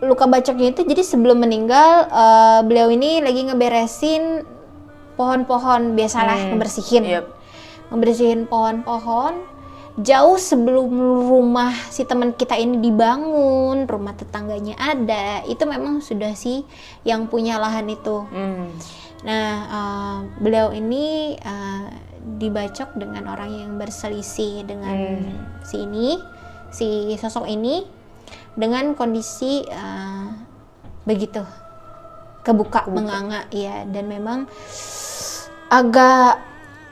luka 0.00 0.24
bacoknya 0.24 0.70
itu 0.70 0.82
jadi 0.82 1.02
sebelum 1.02 1.38
meninggal 1.38 2.06
eh, 2.06 2.60
beliau 2.62 2.88
ini 2.88 3.18
lagi 3.18 3.42
ngeberesin 3.42 4.46
pohon-pohon 5.14 5.92
biasalah 5.92 6.38
Hmm. 6.38 6.48
ngebersihin 6.54 7.04
Yep. 7.04 7.26
ngebersihin 7.88 8.40
pohon-pohon 8.44 9.34
jauh 9.98 10.38
sebelum 10.38 10.94
rumah 11.26 11.74
si 11.88 12.04
teman 12.04 12.30
kita 12.30 12.54
ini 12.54 12.78
dibangun 12.78 13.82
rumah 13.84 14.14
tetangganya 14.14 14.78
ada 14.78 15.42
itu 15.42 15.58
memang 15.64 15.98
sudah 15.98 16.30
si 16.32 16.62
yang 17.02 17.26
punya 17.26 17.58
lahan 17.58 17.88
itu 17.88 18.22
Hmm. 18.24 18.70
nah 19.20 19.50
eh, 19.66 20.16
beliau 20.38 20.70
ini 20.70 21.34
eh, 21.34 21.84
dibacok 22.38 22.94
dengan 22.94 23.26
orang 23.26 23.50
yang 23.50 23.72
berselisih 23.74 24.62
dengan 24.62 24.94
si 25.64 25.82
ini 25.82 26.20
si 26.68 26.86
sosok 27.16 27.48
ini 27.48 27.82
dengan 28.54 28.94
kondisi 28.94 29.64
eh, 29.64 30.26
begitu. 31.02 31.42
Kebuka, 32.38 32.88
menganga 32.88 33.44
ya 33.50 33.84
dan 33.84 34.08
memang 34.08 34.48
agak 35.68 36.40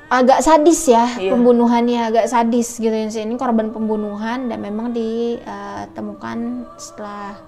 agak 0.06 0.38
sadis 0.38 0.86
ya 0.86 1.08
Iya. 1.16 1.32
pembunuhannya 1.32 2.00
agak 2.12 2.26
sadis 2.28 2.76
gitu. 2.76 2.92
Ya 2.92 3.08
ini 3.08 3.34
korban 3.34 3.72
pembunuhan 3.72 4.46
dan 4.46 4.60
memang 4.60 4.92
ditemukan 4.92 6.38
setelah 6.76 7.40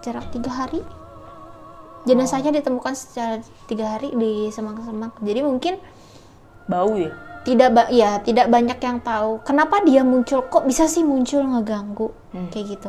jarak 0.00 0.28
tiga 0.30 0.52
hari. 0.52 0.84
Jenazahnya 2.04 2.52
ditemukan 2.54 2.92
secara 2.92 3.40
tiga 3.66 3.96
hari 3.96 4.12
di 4.12 4.48
semak-semak. 4.48 5.16
Jadi 5.20 5.40
mungkin 5.40 5.74
Bau 6.64 6.96
ya? 6.96 7.12
tidak 7.42 7.70
ba- 7.72 7.90
ya 7.90 8.20
tidak 8.20 8.46
banyak 8.46 8.76
yang 8.78 9.00
tahu 9.00 9.40
kenapa 9.42 9.80
dia 9.80 10.04
muncul. 10.04 10.44
Kok 10.44 10.64
bisa 10.64 10.84
sih 10.86 11.02
muncul 11.02 11.40
ngeganggu? 11.40 12.12
Hmm. 12.30 12.46
kayak 12.46 12.78
gitu 12.78 12.88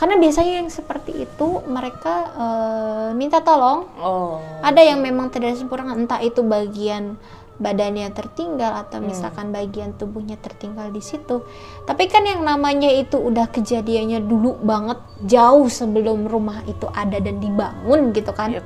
karena 0.00 0.16
biasanya 0.16 0.64
yang 0.64 0.70
seperti 0.72 1.12
itu 1.20 1.60
mereka 1.68 2.14
eh, 2.32 3.08
minta 3.12 3.38
tolong 3.38 3.84
Oh. 3.94 4.40
ada 4.60 4.80
yang 4.80 4.98
memang 4.98 5.28
tidak 5.28 5.54
sempurna 5.54 5.92
entah 5.92 6.18
itu 6.18 6.40
bagian 6.40 7.20
badannya 7.60 8.08
tertinggal 8.10 8.72
atau 8.72 9.04
Hmm. 9.04 9.12
misalkan 9.12 9.52
bagian 9.52 9.92
tubuhnya 9.92 10.40
tertinggal 10.40 10.88
di 10.88 11.04
situ 11.04 11.44
tapi 11.84 12.08
kan 12.08 12.24
yang 12.24 12.40
namanya 12.40 12.88
itu 12.88 13.20
udah 13.20 13.44
kejadiannya 13.46 14.24
dulu 14.24 14.56
banget 14.58 14.96
jauh 15.28 15.68
sebelum 15.68 16.24
rumah 16.24 16.64
itu 16.64 16.88
ada 16.90 17.20
dan 17.20 17.36
dibangun 17.36 18.16
gitu 18.16 18.32
kan 18.32 18.56
Yep. 18.56 18.64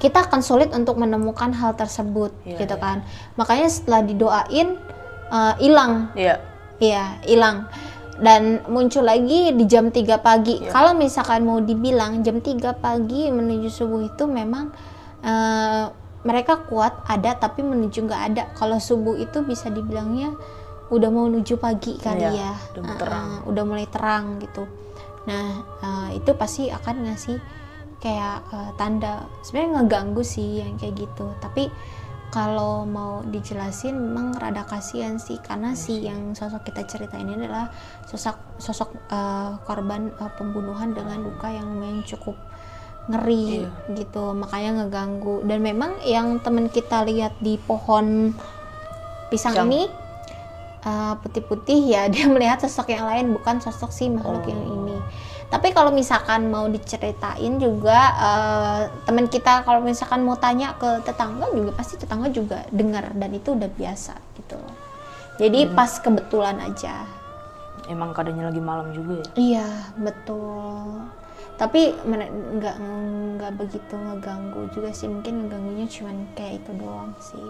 kita 0.00 0.24
akan 0.24 0.40
sulit 0.40 0.72
untuk 0.72 0.96
menemukan 0.96 1.52
hal 1.52 1.76
tersebut 1.76 2.32
Iya, 2.42 2.64
gitu 2.64 2.76
iya. 2.76 2.80
kan 2.80 2.96
makanya 3.36 3.68
setelah 3.68 4.00
didoain 4.00 4.80
eh, 5.28 5.54
hilang 5.60 6.08
Iya. 6.16 6.40
Iya, 6.80 7.20
hilang. 7.28 7.68
Dan 8.18 8.64
muncul 8.66 9.06
lagi 9.06 9.54
di 9.54 9.64
jam 9.64 9.88
3 9.88 10.18
pagi. 10.18 10.58
Iya. 10.60 10.74
Kalau 10.74 10.92
misalkan 10.92 11.46
mau 11.46 11.62
dibilang 11.62 12.20
jam 12.20 12.42
3 12.42 12.74
pagi 12.74 13.30
menuju 13.30 13.70
subuh 13.70 14.02
itu 14.02 14.26
memang 14.26 14.74
eh, 15.22 15.84
mereka 16.20 16.60
kuat 16.68 17.00
ada 17.08 17.32
tapi 17.36 17.62
menuju 17.62 18.04
nggak 18.04 18.22
ada. 18.32 18.42
Kalau 18.52 18.76
subuh 18.76 19.16
itu 19.16 19.40
bisa 19.40 19.70
dibilangnya 19.70 20.36
udah 20.90 21.08
mau 21.08 21.30
menuju 21.30 21.54
pagi 21.56 21.94
kali 21.96 22.26
Iya, 22.26 22.50
ya. 22.50 22.52
udah 22.76 22.94
terang. 22.98 23.30
udah 23.46 23.62
mulai 23.62 23.86
terang 23.86 24.42
gitu. 24.42 24.66
Nah, 25.24 25.48
eh, 25.80 26.18
itu 26.18 26.30
pasti 26.34 26.68
akan 26.68 27.08
ngasih 27.08 27.38
kayak 28.00 28.36
eh, 28.52 28.70
tanda 28.76 29.24
sebenarnya 29.40 29.80
ngeganggu 29.80 30.20
sih 30.20 30.60
yang 30.60 30.76
kayak 30.76 31.08
gitu. 31.08 31.24
Tapi 31.40 31.72
kalau 32.30 32.86
mau 32.86 33.26
dijelasin 33.26 33.98
memang 33.98 34.38
rada 34.38 34.62
kasihan 34.62 35.18
sih 35.18 35.42
karena 35.42 35.74
si 35.74 36.06
yang 36.06 36.30
sosok 36.32 36.62
kita 36.62 36.86
cerita 36.86 37.18
ini 37.18 37.34
adalah 37.34 37.74
sosok 38.06 38.56
sosok 38.56 38.90
eh, 39.10 39.50
korban 39.66 40.14
eh, 40.14 40.32
pembunuhan 40.38 40.94
dengan 40.94 41.26
luka 41.26 41.50
yang 41.50 41.66
lumayan 41.66 42.06
cukup 42.06 42.38
ngeri 43.10 43.66
Iya. 43.66 43.70
gitu 43.98 44.30
makanya 44.32 44.84
ngeganggu 44.86 45.42
dan 45.42 45.58
memang 45.58 45.98
yang 46.06 46.38
teman 46.38 46.70
kita 46.70 47.02
lihat 47.02 47.34
di 47.42 47.58
pohon 47.58 48.30
pisang 49.26 49.54
Pisang. 49.58 49.66
ini 49.66 49.90
eh, 50.86 51.14
putih-putih 51.18 51.80
ya 51.90 52.06
dia 52.12 52.30
melihat 52.30 52.62
sosok 52.62 52.94
yang 52.94 53.10
lain 53.10 53.34
bukan 53.34 53.58
sosok 53.58 53.90
si 53.90 54.06
makhluk 54.06 54.46
yang 54.46 54.62
Oh. 54.62 54.74
ini 54.86 54.96
tapi 55.50 55.74
kalau 55.74 55.90
misalkan 55.90 56.46
mau 56.48 56.70
diceritain 56.70 57.58
juga 57.58 57.98
eh, 58.16 58.80
teman 59.04 59.26
kita 59.26 59.66
kalau 59.66 59.82
misalkan 59.82 60.22
mau 60.22 60.38
tanya 60.38 60.78
ke 60.78 61.02
tetangga 61.02 61.50
juga 61.50 61.70
pasti 61.74 61.98
tetangga 61.98 62.30
juga 62.30 62.62
dengar 62.70 63.10
dan 63.18 63.30
itu 63.34 63.52
udah 63.58 63.70
biasa 63.70 64.14
gitu. 64.38 64.56
Loh 64.56 64.76
jadi 65.40 65.72
Hmm. 65.72 65.72
pas 65.72 65.88
kebetulan 65.96 66.60
aja. 66.60 67.08
Emang 67.88 68.12
keadaannya 68.12 68.52
lagi 68.52 68.60
malam 68.60 68.92
juga 68.92 69.24
ya? 69.24 69.28
iya 69.34 69.68
betul. 69.96 71.08
Tapi 71.56 71.96
nggak 72.04 72.76
nggak 73.40 73.52
begitu 73.56 73.94
ngeganggu 73.96 74.68
juga 74.76 74.92
sih. 74.92 75.08
Mungkin 75.08 75.48
ngeganggunya 75.48 75.86
cuman 75.88 76.16
kayak 76.36 76.60
itu 76.60 76.70
doang 76.76 77.12
sih 77.20 77.48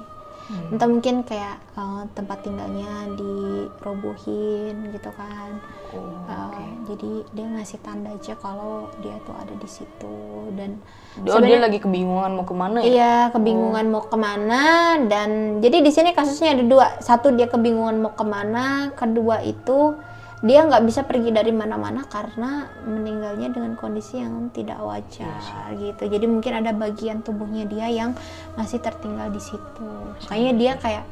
Hmm. 0.48 0.74
entah 0.74 0.88
mungkin 0.88 1.22
kayak 1.22 1.62
eh, 1.76 2.02
tempat 2.16 2.42
tinggalnya 2.42 3.12
dirobohin 3.14 4.90
gitu 4.90 5.10
kan 5.14 5.52
Oh, 5.90 6.06
Uh, 6.30 6.86
jadi 6.86 7.26
dia 7.34 7.46
ngasih 7.50 7.82
tanda 7.82 8.14
aja 8.14 8.38
kalau 8.38 8.86
dia 9.02 9.18
tuh 9.26 9.34
ada 9.34 9.50
di 9.58 9.66
situ 9.66 10.18
dan 10.54 10.78
Oh, 11.26 11.42
dia 11.42 11.58
lagi 11.58 11.82
kebingungan 11.82 12.38
mau 12.38 12.46
ke 12.46 12.54
mana 12.54 12.78
ya? 12.78 12.86
iya 12.86 13.14
kebingungan 13.34 13.90
mau 13.90 14.06
ke 14.06 14.14
mana 14.14 14.62
dan 15.10 15.58
jadi 15.58 15.82
di 15.82 15.90
sini 15.90 16.14
kasusnya 16.14 16.54
ada 16.54 16.62
dua 16.62 16.86
satu 17.02 17.34
dia 17.34 17.50
kebingungan 17.50 17.98
mau 17.98 18.14
ke 18.14 18.22
mana 18.22 18.94
kedua 18.94 19.42
itu 19.42 19.98
dia 20.40 20.64
nggak 20.64 20.88
bisa 20.88 21.04
pergi 21.04 21.36
dari 21.36 21.52
mana-mana 21.52 22.08
karena 22.08 22.64
meninggalnya 22.88 23.52
dengan 23.52 23.76
kondisi 23.76 24.24
yang 24.24 24.48
tidak 24.56 24.80
wajar 24.80 25.36
gitu. 25.76 26.08
Jadi 26.08 26.24
mungkin 26.24 26.64
ada 26.64 26.72
bagian 26.72 27.20
tubuhnya 27.20 27.68
dia 27.68 27.92
yang 27.92 28.16
masih 28.56 28.80
tertinggal 28.80 29.28
di 29.28 29.36
situ. 29.36 29.90
Makanya 30.24 30.52
dia 30.56 30.72
kayak 30.80 31.04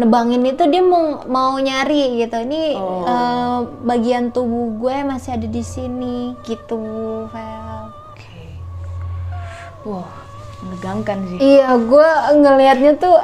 nebangin 0.00 0.40
itu 0.48 0.64
dia 0.72 0.80
mau 0.80 1.28
mau 1.28 1.60
nyari 1.60 2.24
gitu. 2.24 2.40
Ini 2.40 2.62
Oh. 2.80 3.04
eh, 3.04 3.58
bagian 3.84 4.32
tubuh 4.32 4.72
gue 4.80 4.96
masih 5.04 5.36
ada 5.36 5.44
di 5.44 5.60
sini 5.60 6.32
gitu 6.48 6.80
Vel. 7.28 7.92
Oke. 8.16 8.40
Wah, 9.84 10.08
menegangkan 10.64 11.18
sih. 11.28 11.36
iya 11.36 11.76
gue 11.76 12.08
ngelihatnya 12.32 12.96
tuh 12.96 13.20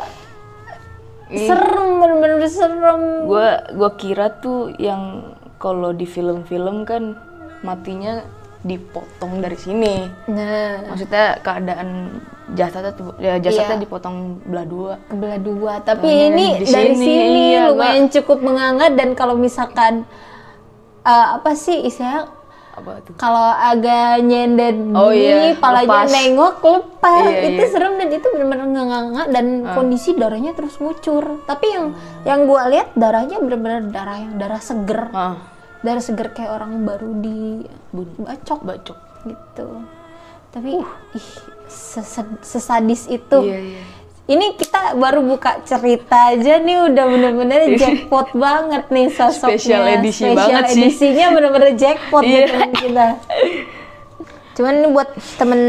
serem 1.27 1.99
bener-bener 1.99 2.47
serem. 2.47 3.27
Gua 3.27 3.67
gua 3.75 3.91
kira 3.99 4.31
tuh 4.39 4.71
yang 4.79 5.35
kalau 5.67 5.91
di 5.91 6.07
film-film 6.07 6.83
kan 6.83 7.19
matinya 7.61 8.23
dipotong 8.63 9.39
dari 9.39 9.55
sini. 9.57 10.07
nah 10.27 10.83
Maksudnya 10.85 11.39
keadaan 11.39 12.19
jasadnya 12.53 12.93
ya 13.17 13.35
jasadnya 13.37 13.77
Iya. 13.77 13.85
dipotong 13.85 14.17
belah 14.43 14.63
dua. 14.65 14.93
kebelah 15.05 15.41
dua 15.41 15.73
tapi 15.81 16.07
ini 16.07 16.47
di 16.57 16.65
dari 16.65 16.95
sini, 16.95 17.03
sini 17.05 17.43
iya, 17.53 17.63
lumayan 17.69 18.07
cukup 18.09 18.39
menghangat 18.41 18.95
dan 18.95 19.09
kalau 19.13 19.35
misalkan 19.37 20.07
eh, 21.03 21.27
apa 21.33 21.55
sih 21.55 21.83
istilahnya 21.85 22.31
Apa 22.73 23.01
tuh? 23.01 23.15
kalau 23.17 23.41
agak 23.53 24.21
nyender 24.21 24.75
Oh 24.93 25.09
gini 25.09 25.25
iya, 25.49 25.57
palanya 25.57 25.89
lepas. 26.03 26.11
nengok 26.13 26.55
lepas 26.61 27.23
Iya, 27.25 27.41
itu 27.49 27.63
iya. 27.63 27.71
serem 27.73 27.95
dan 27.97 28.09
itu 28.11 28.27
benar-benar 28.29 28.67
ngangat 28.69 29.27
dan 29.29 29.47
kondisi 29.69 30.11
darahnya 30.13 30.53
terus 30.53 30.77
ngucur 30.77 31.25
tapi 31.45 31.67
yang 31.69 31.87
yang 32.23 32.45
gua 32.45 32.67
lihat 32.67 32.93
darahnya 32.93 33.39
benar-benar 33.39 33.81
darah 33.89 34.19
yang 34.19 34.35
darah 34.37 34.61
seger 34.61 35.09
Ah, 35.09 35.35
darah 35.87 36.03
seger 36.03 36.29
kayak 36.29 36.51
orang 36.51 36.83
baru 36.83 37.11
di 37.17 37.63
bacok 38.19 38.61
bacok. 38.61 38.99
gitu 39.23 39.69
tapi 40.49 40.79
ih 40.79 41.29
sese- 41.67 42.41
sesadis 42.41 43.07
itu 43.07 43.39
Iya, 43.41 43.59
iya. 43.61 43.83
ini 44.27 44.55
kita 44.55 44.95
baru 44.95 45.21
buka 45.21 45.61
cerita 45.63 46.31
aja 46.31 46.59
nih 46.59 46.79
udah 46.87 47.05
bener-bener 47.07 47.61
jackpot 47.81 48.33
banget 48.33 48.87
nih 48.89 49.07
sosoknya. 49.09 49.59
Special 49.59 49.83
edisi 49.85 50.23
Special 50.23 50.35
banget 50.35 50.65
sih. 50.67 50.81
edisinya 50.81 51.27
bener-bener 51.31 51.71
jackpot 51.75 52.23
nih 52.23 52.33
Iya. 52.33 52.47
temen 52.49 52.71
kita. 52.73 53.07
Cuman 54.55 54.73
ini 54.75 54.89
buat 54.89 55.09
temen 55.37 55.61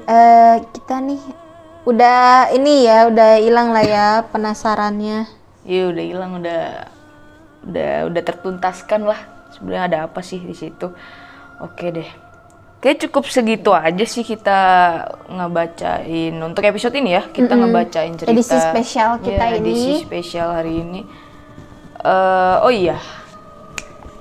eh, 0.00 0.56
kita 0.70 0.96
nih 1.00 1.20
udah 1.82 2.22
ini 2.50 2.74
ya 2.82 2.98
udah 3.06 3.30
hilang 3.36 3.68
lah 3.70 3.84
ya 3.84 4.06
penasarannya. 4.24 5.26
Iya 5.62 5.82
udah 5.88 6.04
hilang 6.04 6.32
udah 6.38 6.62
udah 7.62 7.92
udah 8.08 8.22
tertuntaskan 8.24 9.04
lah 9.04 9.20
sebenarnya 9.52 9.84
ada 9.84 9.98
apa 10.06 10.20
sih 10.20 10.40
di 10.40 10.52
situ. 10.52 10.88
Oke 11.58 11.92
deh. 11.92 12.08
Kayak 12.80 13.06
cukup 13.06 13.30
segitu 13.30 13.70
aja 13.70 14.02
sih 14.02 14.26
kita 14.26 14.58
ngebacain 15.30 16.34
untuk 16.42 16.66
episode 16.66 16.98
ini 16.98 17.14
ya 17.14 17.22
kita 17.30 17.54
ngebacain 17.54 18.18
cerita 18.18 18.34
Edisi 18.34 18.58
spesial 18.58 19.22
kita 19.22 19.44
Iya, 19.46 19.56
edisi 19.56 19.92
ini. 19.92 20.02
spesial 20.02 20.48
hari 20.50 20.82
ini. 20.82 21.00
Eh, 22.02 22.56
oh 22.58 22.72
iya 22.72 22.98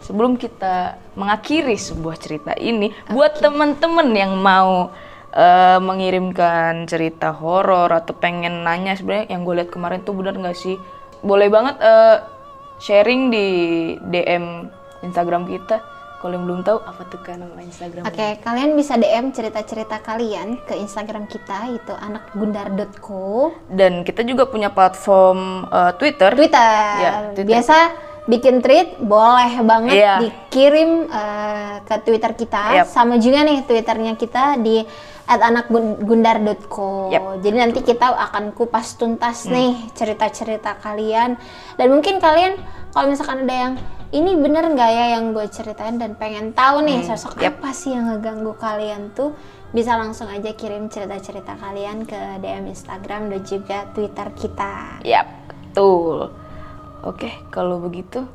sebelum 0.02 0.36
kita 0.36 0.98
mengakhiri 1.14 1.74
sebuah 1.74 2.18
cerita 2.18 2.54
ini 2.54 2.94
buat 3.10 3.40
temen-temen 3.40 4.12
yang 4.12 4.36
mau 4.36 4.94
eh, 5.32 5.80
mengirimkan 5.80 6.86
cerita 6.86 7.32
horor 7.32 7.90
atau 7.90 8.14
pengen 8.14 8.62
nanya 8.62 8.94
sebenarnya 8.94 9.32
yang 9.32 9.42
gue 9.42 9.56
lihat 9.58 9.72
kemarin 9.72 10.04
tuh 10.04 10.14
benar 10.14 10.36
nggak 10.36 10.54
sih 10.54 10.78
boleh 11.22 11.48
banget 11.48 11.80
eh, 11.80 12.18
sharing 12.78 13.30
di 13.30 13.48
DM 14.04 14.70
Instagram 15.02 15.46
kita 15.46 15.82
kalau 16.18 16.38
yang 16.38 16.46
belum 16.46 16.62
tahu 16.62 16.78
apa 16.80 17.02
tuh 17.10 17.18
kan 17.18 17.42
nama 17.42 17.58
Instagram 17.60 18.06
Oke, 18.06 18.38
kalian 18.40 18.78
bisa 18.78 18.94
DM 18.94 19.34
cerita-cerita 19.34 19.98
kalian 20.00 20.62
ke 20.62 20.78
Instagram 20.78 21.26
kita 21.26 21.66
itu 21.72 21.90
anakgundar.co. 21.92 23.50
dan 23.68 24.02
kita 24.02 24.22
juga 24.22 24.46
punya 24.46 24.70
platform 24.70 25.66
eh, 25.66 25.92
Twitter 25.98 26.30
Twitter. 26.32 26.78
Ya, 27.00 27.12
Twitter. 27.34 27.50
Biasa 27.50 27.78
bikin 28.22 28.62
tweet 28.62 29.02
boleh 29.02 29.66
banget 29.66 29.98
Iya. 29.98 30.16
dikirim 30.22 31.10
eh, 31.10 31.76
ke 31.82 31.96
Twitter 32.06 32.32
kita. 32.36 32.64
Yap. 32.78 32.86
Sama 32.86 33.18
juga 33.18 33.42
nih 33.42 33.66
Twitternya 33.66 34.14
kita 34.14 34.62
di 34.62 34.86
@anakgundar.co. 35.26 37.10
Yap. 37.10 37.42
Jadi 37.42 37.56
nanti 37.58 37.80
kita 37.82 38.14
akan 38.14 38.54
kupas 38.54 38.94
tuntas 38.94 39.46
Hmm. 39.46 39.54
nih 39.54 39.72
cerita-cerita 39.94 40.78
kalian 40.78 41.34
dan 41.76 41.88
mungkin 41.90 42.22
kalian 42.22 42.62
kalau 42.92 43.10
misalkan 43.10 43.42
ada 43.42 43.56
yang 43.58 43.74
ini 44.12 44.36
bener 44.36 44.68
nggak 44.68 44.92
ya 44.92 45.06
yang 45.16 45.32
gue 45.32 45.48
ceritain 45.48 45.96
dan 45.96 46.16
pengen 46.16 46.52
tahu 46.52 46.84
nih 46.84 47.00
sosok 47.02 47.36
Hmm. 47.36 47.44
Yap. 47.44 47.54
apa 47.58 47.70
sih 47.72 47.92
yang 47.92 48.06
ngeganggu 48.08 48.54
kalian 48.56 49.12
tuh 49.12 49.32
bisa 49.72 49.96
langsung 49.96 50.28
aja 50.28 50.52
kirim 50.52 50.92
cerita-cerita 50.92 51.56
kalian 51.56 52.04
ke 52.04 52.20
DM 52.40 52.68
Instagram 52.68 53.32
dan 53.32 53.42
juga 53.42 53.88
Twitter 53.96 54.28
kita. 54.36 55.00
Yap, 55.02 55.28
betul. 55.48 56.28
Oke, 57.02 57.32
kalau 57.50 57.80
begitu 57.80 58.28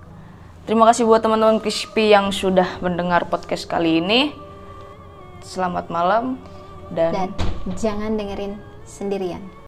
terima 0.64 0.88
kasih 0.88 1.04
buat 1.04 1.20
teman-teman 1.20 1.60
Crispy 1.60 2.10
yang 2.10 2.32
sudah 2.32 2.80
mendengar 2.80 3.28
podcast 3.28 3.68
kali 3.68 4.00
ini. 4.00 4.32
Selamat 5.44 5.92
malam 5.92 6.40
dan 6.90 7.12
dan 7.12 7.30
jangan 7.76 8.16
dengerin 8.16 8.56
sendirian. 8.82 9.44